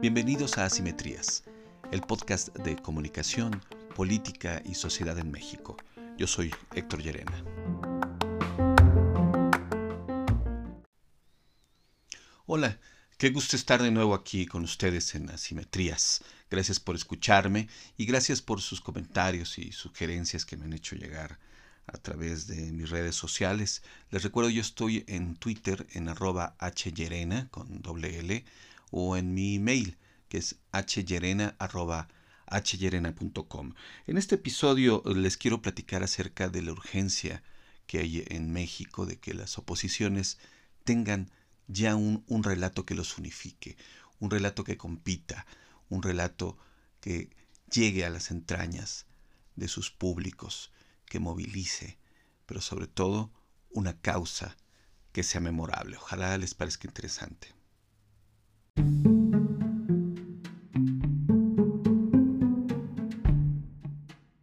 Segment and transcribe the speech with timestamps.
[0.00, 1.44] Bienvenidos a Asimetrías,
[1.92, 3.60] el podcast de comunicación,
[3.94, 5.76] política y sociedad en México.
[6.16, 7.44] Yo soy Héctor Llerena.
[12.46, 12.80] Hola,
[13.18, 16.24] qué gusto estar de nuevo aquí con ustedes en Asimetrías.
[16.50, 17.68] Gracias por escucharme
[17.98, 21.38] y gracias por sus comentarios y sugerencias que me han hecho llegar
[21.86, 23.82] a través de mis redes sociales.
[24.10, 28.44] Les recuerdo, yo estoy en Twitter en arroba hyerena con doble L
[28.90, 29.96] o en mi email
[30.28, 30.56] que es
[31.06, 31.56] hyerena
[32.62, 33.74] hyerena.com.
[34.06, 37.42] En este episodio les quiero platicar acerca de la urgencia
[37.86, 40.38] que hay en México de que las oposiciones
[40.84, 41.30] tengan
[41.68, 43.76] ya un, un relato que los unifique,
[44.20, 45.46] un relato que compita,
[45.88, 46.58] un relato
[47.00, 47.30] que
[47.70, 49.06] llegue a las entrañas
[49.56, 50.72] de sus públicos,
[51.06, 51.98] que movilice,
[52.46, 53.32] pero sobre todo
[53.70, 54.56] una causa
[55.12, 55.96] que sea memorable.
[55.96, 57.54] Ojalá les parezca interesante.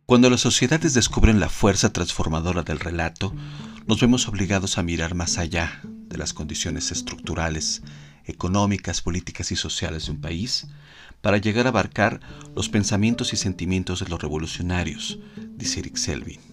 [0.06, 3.34] Cuando las sociedades descubren la fuerza transformadora del relato,
[3.88, 7.82] nos vemos obligados a mirar más allá de las condiciones estructurales,
[8.26, 10.68] económicas, políticas y sociales de un país
[11.22, 12.20] para llegar a abarcar
[12.56, 15.20] los pensamientos y sentimientos de los revolucionarios,
[15.56, 16.51] dice Eric Selvin.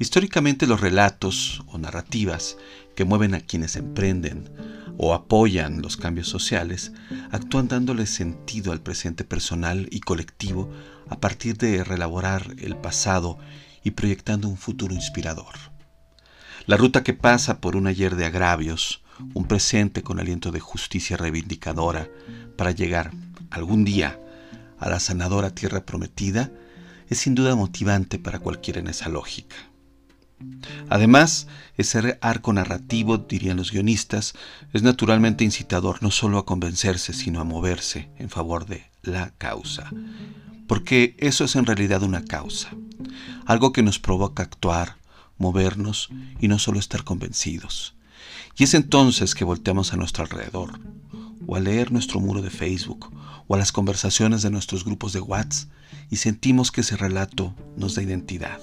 [0.00, 2.56] Históricamente los relatos o narrativas
[2.96, 4.48] que mueven a quienes emprenden
[4.96, 6.92] o apoyan los cambios sociales
[7.30, 10.70] actúan dándole sentido al presente personal y colectivo
[11.10, 13.36] a partir de relaborar el pasado
[13.84, 15.54] y proyectando un futuro inspirador.
[16.64, 19.02] La ruta que pasa por un ayer de agravios,
[19.34, 22.08] un presente con aliento de justicia reivindicadora,
[22.56, 23.10] para llegar
[23.50, 24.18] algún día
[24.78, 26.50] a la sanadora tierra prometida,
[27.10, 29.69] es sin duda motivante para cualquiera en esa lógica.
[30.88, 31.46] Además,
[31.76, 34.34] ese arco narrativo, dirían los guionistas,
[34.72, 39.90] es naturalmente incitador no solo a convencerse, sino a moverse en favor de la causa.
[40.66, 42.70] Porque eso es en realidad una causa,
[43.46, 44.96] algo que nos provoca actuar,
[45.38, 47.94] movernos y no solo estar convencidos.
[48.56, 50.78] Y es entonces que volteamos a nuestro alrededor,
[51.46, 53.10] o a leer nuestro muro de Facebook,
[53.48, 55.70] o a las conversaciones de nuestros grupos de WhatsApp,
[56.10, 58.60] y sentimos que ese relato nos da identidad.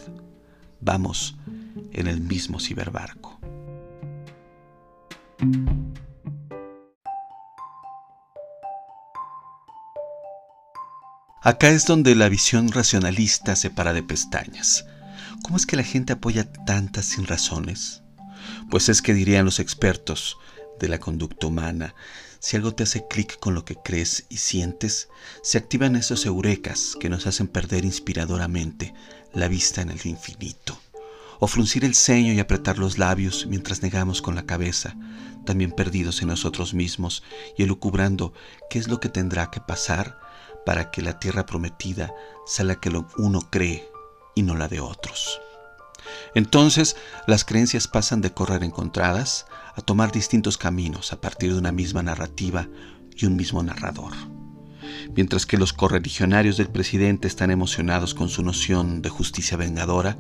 [0.80, 1.36] Vamos
[1.98, 3.40] en el mismo ciberbarco.
[11.42, 14.86] Acá es donde la visión racionalista se para de pestañas.
[15.44, 18.04] ¿Cómo es que la gente apoya tantas sin razones?
[18.70, 20.38] Pues es que dirían los expertos
[20.80, 21.96] de la conducta humana,
[22.40, 25.10] si algo te hace clic con lo que crees y sientes,
[25.42, 28.94] se activan esos eurecas que nos hacen perder inspiradoramente
[29.34, 30.80] la vista en el infinito
[31.40, 34.96] o fruncir el ceño y apretar los labios mientras negamos con la cabeza,
[35.46, 37.24] también perdidos en nosotros mismos
[37.58, 38.34] y elucubrando
[38.70, 40.20] qué es lo que tendrá que pasar
[40.66, 42.14] para que la tierra prometida
[42.46, 43.90] sea la que uno cree
[44.36, 45.40] y no la de otros.
[46.36, 51.72] Entonces las creencias pasan de correr encontradas a tomar distintos caminos a partir de una
[51.72, 52.68] misma narrativa
[53.16, 54.14] y un mismo narrador.
[55.16, 60.18] Mientras que los correligionarios del presidente están emocionados con su noción de justicia vengadora,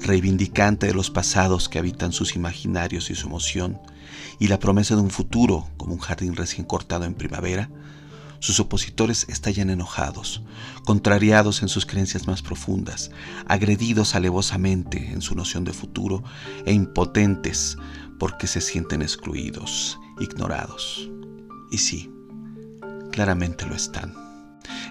[0.00, 3.78] reivindicante de los pasados que habitan sus imaginarios y su emoción,
[4.38, 7.70] y la promesa de un futuro como un jardín recién cortado en primavera,
[8.40, 10.42] sus opositores estallan enojados,
[10.86, 13.10] contrariados en sus creencias más profundas,
[13.46, 16.24] agredidos alevosamente en su noción de futuro
[16.64, 17.76] e impotentes
[18.18, 21.10] porque se sienten excluidos, ignorados.
[21.70, 22.10] Y sí,
[23.12, 24.29] claramente lo están.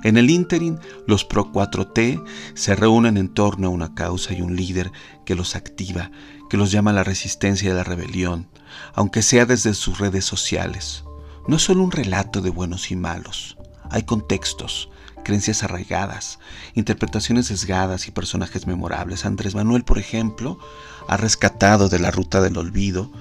[0.03, 2.23] En el ínterin, los Pro 4T
[2.53, 4.91] se reúnen en torno a una causa y un líder
[5.25, 6.11] que los activa,
[6.49, 8.47] que los llama a la resistencia y a la rebelión,
[8.93, 11.03] aunque sea desde sus redes sociales.
[11.47, 13.57] No es solo un relato de buenos y malos,
[13.89, 14.89] hay contextos,
[15.23, 16.39] creencias arraigadas,
[16.75, 19.25] interpretaciones sesgadas y personajes memorables.
[19.25, 20.59] Andrés Manuel, por ejemplo,
[21.07, 23.11] ha rescatado de la ruta del olvido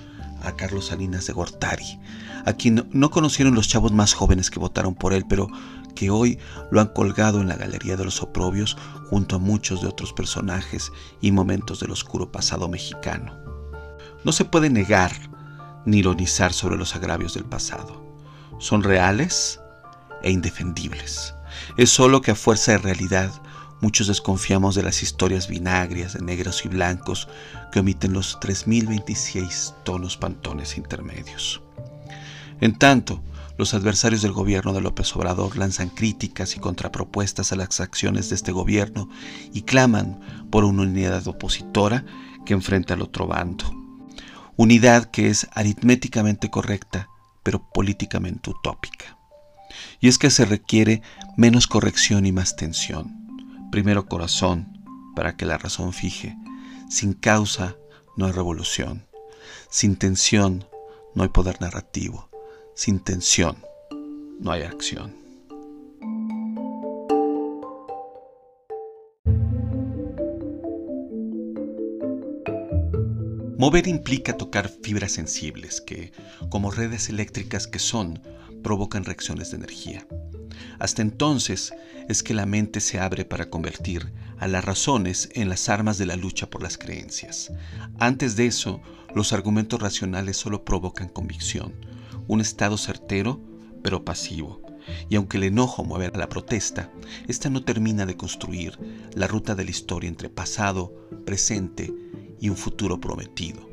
[0.43, 1.99] a Carlos Salinas de Gortari,
[2.45, 5.49] a quien no conocieron los chavos más jóvenes que votaron por él, pero
[5.99, 6.39] que hoy
[6.71, 8.77] lo han colgado en la Galería de los Oprobios
[9.11, 13.35] junto a muchos de otros personajes y momentos del oscuro pasado mexicano.
[14.23, 15.11] No se puede negar
[15.87, 18.01] ni ironizar sobre los agravios del pasado.
[18.61, 19.59] Son reales
[20.23, 21.35] e indefendibles.
[21.77, 23.33] Es solo que a fuerza de realidad
[23.81, 27.27] muchos desconfiamos de las historias vinagrias de negros y blancos
[27.73, 31.61] que omiten los 3026 tonos pantones intermedios.
[32.61, 33.21] En tanto,
[33.59, 38.37] los adversarios del gobierno de López Obrador lanzan críticas y contrapropuestas a las acciones de
[38.37, 39.11] este gobierno
[39.53, 42.07] y claman por una unidad opositora
[42.47, 43.65] que enfrenta al otro bando.
[44.57, 47.09] Unidad que es aritméticamente correcta,
[47.43, 49.19] pero políticamente utópica.
[50.01, 51.03] Y es que se requiere
[51.37, 53.13] menos corrección y más tensión.
[53.73, 54.85] Primero corazón,
[55.17, 56.37] para que la razón fije.
[56.89, 57.77] Sin causa
[58.17, 59.09] no hay revolución.
[59.69, 60.65] Sin tensión
[61.17, 62.28] no hay poder narrativo.
[62.79, 63.57] Sin tensión
[64.39, 65.13] no hay acción.
[73.59, 76.13] Mover implica tocar fibras sensibles que,
[76.51, 78.23] como redes eléctricas que son,
[78.63, 80.07] provocan reacciones de energía.
[80.79, 81.73] Hasta entonces
[82.09, 86.07] es que la mente se abre para convertir a las razones en las armas de
[86.07, 87.51] la lucha por las creencias.
[87.99, 88.81] Antes de eso,
[89.17, 91.75] los argumentos racionales solo provocan convicción,
[92.29, 93.41] un estado certero
[93.83, 94.63] pero pasivo.
[95.09, 96.91] Y aunque el enojo mueve a la protesta,
[97.27, 98.79] esta no termina de construir
[99.15, 100.95] la ruta de la historia entre pasado,
[101.27, 101.93] presente
[102.41, 103.69] y un futuro prometido.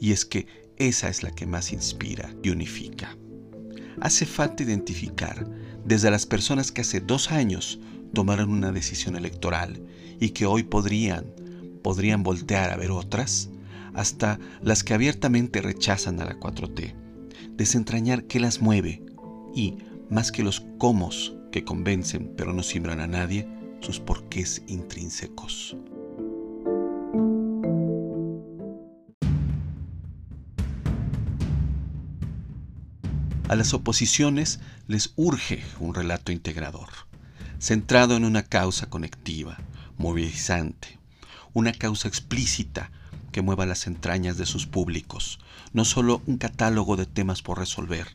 [0.00, 0.46] Y es que
[0.76, 3.16] esa es la que más inspira y unifica.
[4.00, 5.48] Hace falta identificar
[5.84, 7.80] desde las personas que hace dos años
[8.14, 9.82] tomaron una decisión electoral
[10.20, 11.26] y que hoy podrían,
[11.82, 13.50] podrían voltear a ver otras,
[13.94, 16.94] hasta las que abiertamente rechazan a la 4T,
[17.56, 19.02] desentrañar qué las mueve
[19.54, 19.76] y,
[20.10, 21.10] más que los cómo
[21.52, 23.48] que convencen pero no simbran a nadie,
[23.80, 25.76] sus porqués intrínsecos.
[33.48, 36.90] A las oposiciones les urge un relato integrador,
[37.58, 39.56] centrado en una causa conectiva,
[39.96, 40.98] movilizante,
[41.54, 42.90] una causa explícita
[43.38, 45.38] que mueva las entrañas de sus públicos,
[45.72, 48.08] no solo un catálogo de temas por resolver,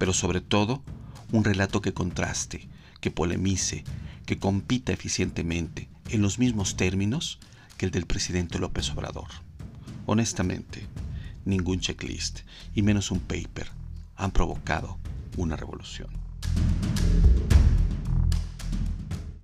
[0.00, 0.82] pero sobre todo
[1.30, 2.68] un relato que contraste,
[3.00, 3.84] que polemice,
[4.26, 7.38] que compita eficientemente en los mismos términos
[7.76, 9.28] que el del presidente López Obrador.
[10.06, 10.88] Honestamente,
[11.44, 12.40] ningún checklist,
[12.74, 13.70] y menos un paper,
[14.16, 14.98] han provocado
[15.36, 16.08] una revolución.